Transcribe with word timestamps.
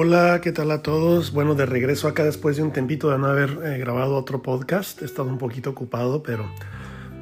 Hola, 0.00 0.40
¿qué 0.40 0.52
tal 0.52 0.70
a 0.70 0.80
todos? 0.80 1.32
Bueno, 1.32 1.56
de 1.56 1.66
regreso 1.66 2.06
acá 2.06 2.22
después 2.22 2.56
de 2.56 2.62
un 2.62 2.72
tempito 2.72 3.10
de 3.10 3.18
no 3.18 3.26
haber 3.26 3.58
eh, 3.64 3.78
grabado 3.78 4.14
otro 4.14 4.42
podcast. 4.42 5.02
He 5.02 5.04
estado 5.04 5.28
un 5.28 5.38
poquito 5.38 5.70
ocupado, 5.70 6.22
pero 6.22 6.48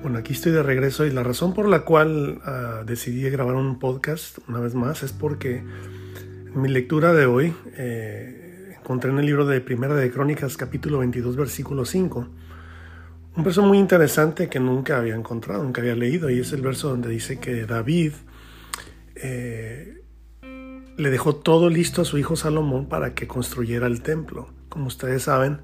bueno, 0.02 0.18
aquí 0.18 0.34
estoy 0.34 0.52
de 0.52 0.62
regreso 0.62 1.07
y 1.07 1.11
la 1.11 1.22
razón 1.22 1.54
por 1.54 1.70
la 1.70 1.86
cual 1.86 2.39
uh, 2.46 2.84
decidí 2.84 3.22
grabar 3.30 3.54
un 3.54 3.79
podcast 3.79 4.40
una 4.46 4.61
vez 4.61 4.75
más 4.75 5.02
es 5.02 5.12
porque 5.12 5.57
en 5.57 6.61
mi 6.61 6.68
lectura 6.68 7.14
de 7.14 7.25
hoy 7.25 7.54
eh, 7.79 8.75
encontré 8.79 9.11
en 9.11 9.20
el 9.20 9.24
libro 9.24 9.46
de 9.46 9.62
Primera 9.62 9.95
de 9.95 10.11
Crónicas 10.11 10.58
capítulo 10.58 10.98
22 10.98 11.34
versículo 11.34 11.86
5 11.86 12.29
un 13.36 13.43
verso 13.43 13.62
muy 13.62 13.79
interesante 13.79 14.50
que 14.50 14.61
nunca 14.61 14.99
había 14.99 15.14
encontrado, 15.14 15.63
nunca 15.63 15.80
había 15.80 15.96
leído 15.96 16.29
y 16.29 16.40
es 16.40 16.52
el 16.52 16.61
verso 16.61 16.90
donde 16.90 17.08
dice 17.08 17.40
que 17.40 17.64
David 17.64 18.13
eh, 19.14 20.02
le 20.96 21.11
dejó 21.11 21.36
todo 21.36 21.68
listo 21.68 22.03
a 22.03 22.05
su 22.05 22.18
hijo 22.18 22.36
Salomón 22.36 22.86
para 22.89 23.14
que 23.14 23.27
construyera 23.27 23.86
el 23.86 24.03
templo. 24.03 24.49
Como 24.68 24.86
ustedes 24.86 25.25
saben, 25.25 25.61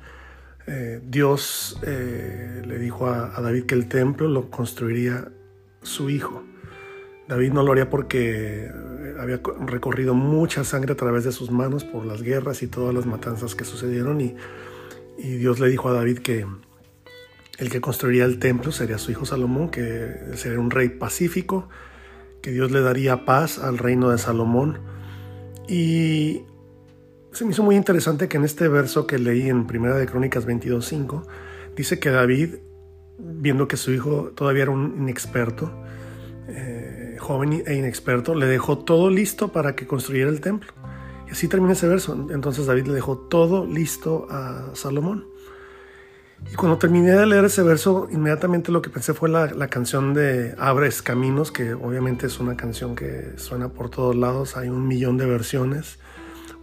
eh, 0.67 1.01
Dios 1.07 1.81
eh, 1.83 2.63
le 2.67 2.79
dijo 2.79 3.09
a, 3.09 3.41
David 3.41 3.65
que 3.65 3.75
el 3.75 3.89
templo 3.89 4.29
lo 4.29 4.51
construiría 4.51 5.29
su 5.83 6.11
hijo. 6.11 6.45
David 7.29 7.53
no 7.53 7.63
lo 7.63 7.73
haría 7.73 7.89
porque 7.89 8.71
había 9.19 9.41
recorrido 9.67 10.15
mucha 10.15 10.65
sangre 10.65 10.93
a 10.93 10.97
través 10.97 11.25
de 11.25 11.33
sus 11.33 11.51
manos 11.51 11.85
por 11.85 12.05
las 12.05 12.23
guerras 12.23 12.63
y 12.63 12.67
todas 12.67 12.95
las 12.95 13.07
matanzas 13.07 13.55
que 13.55 13.65
sucedieron 13.65 14.21
y, 14.21 14.35
y 15.19 15.37
Dios 15.37 15.61
le 15.61 15.69
dijo 15.69 15.89
a 15.89 15.93
David 15.93 16.19
que 16.19 16.47
el 17.59 17.71
que 17.71 17.81
construiría 17.81 18.25
el 18.25 18.39
templo 18.39 18.73
sería 18.73 18.99
su 18.99 19.13
hijo 19.13 19.25
Salomón, 19.25 19.71
que 19.71 20.33
sería 20.35 20.59
un 20.59 20.71
rey 20.71 20.89
pacífico, 20.89 21.69
que 22.43 22.51
Dios 22.51 22.71
le 22.71 22.81
daría 22.81 23.25
paz 23.25 23.59
al 23.59 23.79
reino 23.79 24.11
de 24.11 24.19
Salomón 24.19 24.79
y 25.69 26.43
se 27.33 27.45
me 27.45 27.53
hizo 27.53 27.63
muy 27.63 27.77
interesante 27.77 28.29
que 28.29 28.37
en 28.37 28.45
este 28.45 28.69
verso 28.69 29.07
que 29.07 29.19
leí 29.19 29.49
en 29.49 29.67
Primera 29.67 29.97
de 29.97 30.07
Crónicas 30.07 30.47
22.5, 30.47 31.23
dice 31.75 31.99
que 31.99 32.11
David, 32.11 32.57
viendo 33.19 33.69
que 33.69 33.77
su 33.77 33.93
hijo 33.93 34.33
todavía 34.35 34.65
era 34.65 34.73
un 34.73 34.97
inexperto, 34.99 35.73
eh, 36.49 37.17
joven 37.19 37.63
e 37.67 37.75
inexperto, 37.75 38.35
le 38.35 38.47
dejó 38.47 38.79
todo 38.79 39.09
listo 39.09 39.53
para 39.53 39.75
que 39.75 39.87
construyera 39.87 40.29
el 40.29 40.41
templo. 40.41 40.73
Y 41.29 41.33
así 41.33 41.49
termina 41.49 41.73
ese 41.73 41.89
verso. 41.89 42.29
Entonces 42.31 42.67
David 42.67 42.89
le 42.89 42.95
dejó 42.95 43.17
todo 43.17 43.65
listo 43.67 44.27
a 44.29 44.71
Salomón. 44.75 45.27
Y 46.51 46.55
cuando 46.55 46.79
terminé 46.79 47.13
de 47.13 47.27
leer 47.27 47.45
ese 47.45 47.63
verso, 47.63 48.09
inmediatamente 48.11 48.73
lo 48.73 48.83
que 48.83 48.91
pensé 48.91 49.15
fue 49.15 49.29
la, 49.29 49.47
la, 49.47 49.69
canción 49.69 50.13
de 50.13 50.55
Abres 50.59 51.01
Caminos, 51.01 51.51
que 51.51 51.73
obviamente 51.75 52.27
es 52.27 52.41
una 52.41 52.57
canción 52.57 52.95
que 52.95 53.33
suena 53.37 53.69
por 53.71 53.89
todos 53.89 54.15
lados, 54.15 54.57
hay 54.57 54.69
un 54.69 54.87
millón 54.87 55.17
de 55.17 55.27
versiones, 55.27 55.99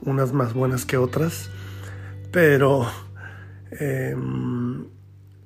unas 0.02 0.32
más 0.32 0.54
buenas 0.54 0.86
que 0.86 0.98
otras, 0.98 1.50
pero 2.32 2.88
eh, 3.72 4.16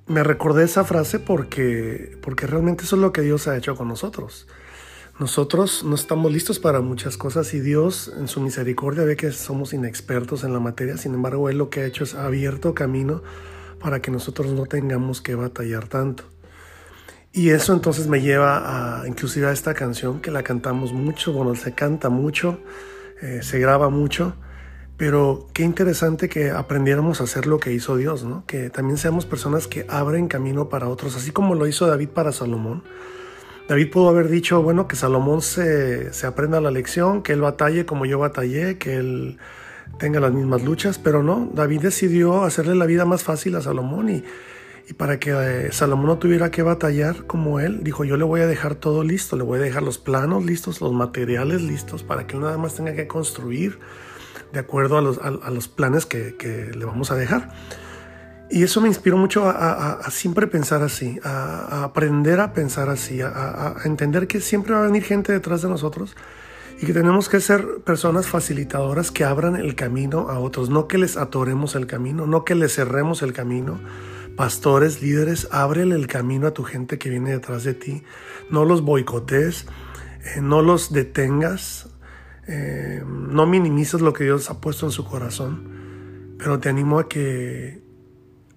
me 0.07 0.23
recordé 0.23 0.65
esa 0.65 0.83
frase 0.83 1.19
porque, 1.19 2.17
porque 2.21 2.47
realmente 2.47 2.83
eso 2.83 2.95
es 2.95 3.01
lo 3.01 3.13
que 3.13 3.21
Dios 3.21 3.47
ha 3.47 3.57
hecho 3.57 3.75
con 3.75 3.87
nosotros. 3.87 4.47
Nosotros 5.19 5.83
no 5.83 5.95
estamos 5.95 6.31
listos 6.31 6.59
para 6.59 6.81
muchas 6.81 7.17
cosas 7.17 7.53
y 7.53 7.59
Dios 7.59 8.11
en 8.17 8.27
su 8.27 8.41
misericordia 8.41 9.03
ve 9.03 9.15
que 9.15 9.31
somos 9.31 9.73
inexpertos 9.73 10.43
en 10.43 10.53
la 10.53 10.59
materia, 10.59 10.97
sin 10.97 11.13
embargo 11.13 11.49
Él 11.49 11.59
lo 11.59 11.69
que 11.69 11.81
ha 11.81 11.85
hecho 11.85 12.03
es 12.03 12.15
abierto 12.15 12.73
camino 12.73 13.21
para 13.83 14.01
que 14.01 14.09
nosotros 14.09 14.53
no 14.53 14.65
tengamos 14.65 15.21
que 15.21 15.35
batallar 15.35 15.89
tanto. 15.89 16.23
Y 17.33 17.49
eso 17.49 17.73
entonces 17.73 18.07
me 18.07 18.21
lleva 18.21 19.01
a 19.01 19.07
inclusive 19.07 19.47
a 19.47 19.51
esta 19.51 19.73
canción 19.73 20.21
que 20.21 20.31
la 20.31 20.41
cantamos 20.41 20.93
mucho, 20.93 21.33
bueno, 21.33 21.53
se 21.55 21.73
canta 21.73 22.09
mucho, 22.09 22.59
eh, 23.21 23.41
se 23.43 23.59
graba 23.59 23.89
mucho, 23.89 24.35
pero 24.95 25.47
qué 25.53 25.63
interesante 25.63 26.29
que 26.29 26.51
aprendiéramos 26.51 27.19
a 27.19 27.25
hacer 27.25 27.45
lo 27.45 27.59
que 27.59 27.73
hizo 27.73 27.97
Dios, 27.97 28.23
¿no? 28.23 28.45
Que 28.45 28.69
también 28.69 28.97
seamos 28.97 29.25
personas 29.25 29.67
que 29.67 29.85
abren 29.89 30.27
camino 30.27 30.69
para 30.69 30.87
otros, 30.87 31.17
así 31.17 31.31
como 31.31 31.55
lo 31.55 31.67
hizo 31.67 31.85
David 31.87 32.09
para 32.09 32.31
Salomón. 32.31 32.83
David 33.67 33.91
pudo 33.91 34.09
haber 34.09 34.29
dicho, 34.29 34.61
bueno, 34.61 34.87
que 34.87 34.95
Salomón 34.95 35.41
se, 35.41 36.13
se 36.13 36.27
aprenda 36.27 36.61
la 36.61 36.71
lección, 36.71 37.23
que 37.23 37.33
él 37.33 37.41
batalle 37.41 37.85
como 37.85 38.05
yo 38.05 38.19
batallé, 38.19 38.77
que 38.77 38.95
él 38.95 39.39
tenga 39.97 40.19
las 40.19 40.33
mismas 40.33 40.63
luchas, 40.63 40.97
pero 40.97 41.23
no, 41.23 41.49
David 41.53 41.81
decidió 41.81 42.43
hacerle 42.43 42.75
la 42.75 42.85
vida 42.85 43.05
más 43.05 43.23
fácil 43.23 43.55
a 43.55 43.61
Salomón 43.61 44.09
y, 44.09 44.23
para 44.97 45.17
que 45.17 45.31
eh, 45.31 45.71
Salomón 45.71 46.07
no 46.07 46.17
tuviera 46.17 46.51
que 46.51 46.61
batallar 46.61 47.25
como 47.25 47.59
él, 47.59 47.83
dijo, 47.83 48.03
yo 48.03 48.17
le 48.17 48.25
voy 48.25 48.41
a 48.41 48.47
dejar 48.47 48.75
todo 48.75 49.03
listo, 49.03 49.37
le 49.37 49.43
voy 49.43 49.59
a 49.59 49.61
dejar 49.61 49.81
los 49.81 49.97
planos 49.97 50.45
listos, 50.45 50.81
los 50.81 50.91
materiales 50.91 51.61
listos, 51.61 52.03
para 52.03 52.27
que 52.27 52.35
él 52.35 52.41
nada 52.41 52.57
más 52.57 52.75
tenga 52.75 52.93
que 52.93 53.07
construir 53.07 53.79
de 54.51 54.59
acuerdo 54.59 54.97
a 54.97 55.01
los, 55.01 55.19
a, 55.19 55.49
los 55.49 55.67
planes 55.67 56.05
que, 56.05 56.35
que, 56.35 56.71
le 56.75 56.85
vamos 56.85 57.11
a 57.11 57.15
dejar. 57.15 57.49
Y 58.51 58.61
eso 58.61 58.81
me 58.81 58.87
inspiró 58.87 59.17
mucho 59.17 59.45
a, 59.45 59.93
a 59.93 60.11
siempre 60.11 60.45
pensar 60.47 60.83
así, 60.83 61.17
a, 61.23 61.85
aprender 61.85 62.39
a 62.39 62.53
pensar 62.53 62.89
así, 62.89 63.21
a 63.21 63.75
entender 63.85 64.27
que 64.27 64.41
siempre 64.41 64.73
va 64.73 64.83
a 64.83 64.85
venir 64.85 65.03
gente 65.03 65.31
detrás 65.31 65.63
de 65.63 65.69
nosotros 65.69 66.15
y 66.81 66.85
que 66.85 66.93
tenemos 66.93 67.29
que 67.29 67.39
ser 67.39 67.81
personas 67.85 68.27
facilitadoras 68.27 69.11
que 69.11 69.23
abran 69.23 69.55
el 69.55 69.75
camino 69.75 70.29
a 70.29 70.39
otros, 70.39 70.69
no 70.69 70.87
que 70.87 70.97
les 70.97 71.17
atoremos 71.17 71.75
el 71.75 71.87
camino, 71.87 72.27
no 72.27 72.43
que 72.43 72.55
les 72.55 72.75
cerremos 72.75 73.21
el 73.21 73.33
camino. 73.33 73.79
Pastores, 74.35 75.01
líderes, 75.01 75.47
ábrele 75.51 75.95
el 75.95 76.07
camino 76.07 76.47
a 76.47 76.53
tu 76.53 76.63
gente 76.63 76.97
que 76.97 77.09
viene 77.09 77.31
detrás 77.31 77.63
de 77.63 77.75
ti. 77.75 78.03
No 78.49 78.65
los 78.65 78.81
boicotes, 78.81 79.67
eh, 80.25 80.41
no 80.41 80.61
los 80.61 80.91
detengas, 80.91 81.89
eh, 82.47 83.03
no 83.05 83.45
minimices 83.45 84.01
lo 84.01 84.11
que 84.13 84.23
Dios 84.23 84.49
ha 84.49 84.59
puesto 84.59 84.87
en 84.87 84.91
su 84.91 85.05
corazón, 85.05 86.35
pero 86.39 86.59
te 86.59 86.69
animo 86.69 86.99
a 86.99 87.07
que 87.07 87.82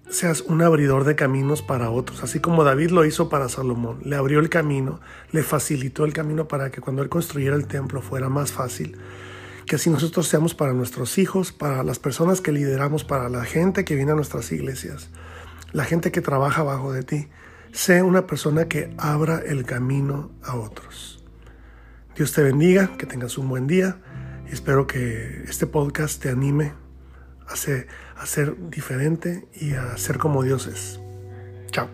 seas 0.09 0.41
un 0.41 0.61
abridor 0.61 1.03
de 1.03 1.15
caminos 1.15 1.61
para 1.61 1.89
otros, 1.89 2.23
así 2.23 2.39
como 2.39 2.63
David 2.63 2.91
lo 2.91 3.05
hizo 3.05 3.29
para 3.29 3.49
Salomón. 3.49 3.99
Le 4.03 4.15
abrió 4.15 4.39
el 4.39 4.49
camino, 4.49 4.99
le 5.31 5.43
facilitó 5.43 6.05
el 6.05 6.13
camino 6.13 6.47
para 6.47 6.71
que 6.71 6.81
cuando 6.81 7.01
él 7.01 7.09
construyera 7.09 7.55
el 7.55 7.67
templo 7.67 8.01
fuera 8.01 8.29
más 8.29 8.51
fácil. 8.51 8.97
Que 9.65 9.75
así 9.75 9.89
nosotros 9.89 10.27
seamos 10.27 10.53
para 10.53 10.73
nuestros 10.73 11.17
hijos, 11.17 11.51
para 11.51 11.83
las 11.83 11.99
personas 11.99 12.39
que 12.39 12.53
lideramos, 12.53 13.03
para 13.03 13.27
la 13.29 13.43
gente 13.43 13.83
que 13.83 13.95
viene 13.95 14.13
a 14.13 14.15
nuestras 14.15 14.51
iglesias, 14.51 15.09
la 15.73 15.83
gente 15.83 16.11
que 16.11 16.21
trabaja 16.21 16.61
abajo 16.61 16.93
de 16.93 17.03
ti. 17.03 17.27
Sé 17.73 18.01
una 18.01 18.25
persona 18.27 18.69
que 18.69 18.93
abra 18.97 19.41
el 19.45 19.65
camino 19.65 20.31
a 20.41 20.55
otros. 20.55 21.23
Dios 22.15 22.31
te 22.31 22.41
bendiga, 22.41 22.97
que 22.97 23.05
tengas 23.05 23.37
un 23.37 23.49
buen 23.49 23.67
día 23.67 23.99
y 24.49 24.53
espero 24.53 24.87
que 24.87 25.43
este 25.47 25.67
podcast 25.67 26.21
te 26.21 26.29
anime 26.29 26.86
a 27.47 27.55
ser, 27.55 28.69
diferente 28.69 29.47
y 29.53 29.73
a 29.73 29.97
ser 29.97 30.17
como 30.17 30.43
Dios 30.43 30.67
es. 30.67 30.99
Chao. 31.71 31.89